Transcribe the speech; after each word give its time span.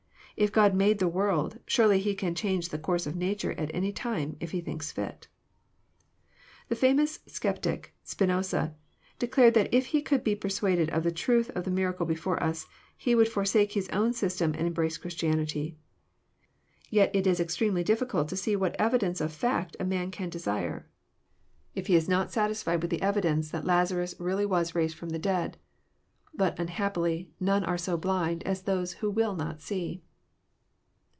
if 0.37 0.51
God 0.51 0.73
made 0.73 0.97
the 0.97 1.07
world, 1.07 1.59
surely 1.67 1.99
He 1.99 2.15
can 2.15 2.33
change 2.33 2.69
the 2.69 2.79
course 2.79 3.05
of 3.05 3.15
nature 3.15 3.51
at 3.59 3.69
any 3.75 3.91
time, 3.91 4.37
if 4.39 4.49
He 4.49 4.59
thinks 4.59 4.91
fit. 4.91 5.27
The 6.67 6.75
famous 6.75 7.19
sceptic, 7.27 7.93
Spinosa, 8.03 8.73
declared 9.19 9.53
that 9.53 9.71
if 9.71 9.87
he 9.87 10.01
could 10.01 10.23
be 10.23 10.33
persuaded 10.33 10.89
of 10.89 11.03
the 11.03 11.11
truth 11.11 11.51
of 11.53 11.63
the 11.63 11.69
miracle 11.69 12.07
before 12.07 12.41
us, 12.41 12.65
he 12.97 13.13
would 13.13 13.29
for 13.29 13.45
sake 13.45 13.73
his 13.73 13.87
own 13.89 14.13
system, 14.13 14.55
and 14.57 14.65
em 14.65 14.73
ftrace 14.73 14.99
Christianity. 14.99 15.77
Tet 16.91 17.15
it 17.15 17.27
is 17.27 17.39
ex 17.39 17.55
tremely 17.57 17.85
difficult 17.85 18.27
to 18.29 18.35
see 18.37 18.55
what 18.55 18.75
ev 18.79 18.93
Idence 18.93 19.21
of 19.21 19.29
a 19.29 19.35
fact 19.35 19.75
a 19.79 19.85
man 19.85 20.09
can 20.09 20.29
desire* 20.29 20.79
JOHN, 20.79 20.79
CHAP. 20.79 20.81
XI. 20.81 21.83
233 21.83 21.83
If 21.83 21.87
he 21.87 21.95
is 21.95 22.09
not 22.09 22.31
satisfied 22.31 22.81
with 22.81 22.89
the 22.89 23.03
evidence 23.03 23.51
that 23.51 23.65
Lazarus 23.65 24.15
really 24.19 24.47
was 24.47 24.73
raised 24.73 24.97
ftom 24.97 25.09
the 25.11 25.19
dead. 25.19 25.57
Bat, 26.33 26.55
unhappily, 26.59 27.29
none 27.39 27.63
are 27.63 27.77
so 27.77 27.95
hlind 27.95 28.41
as 28.41 28.63
those 28.63 28.93
who 28.93 29.11
will 29.11 29.35
not 29.35 29.61
see. 29.61 30.01